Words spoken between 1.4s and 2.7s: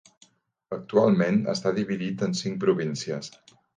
està dividit en cinc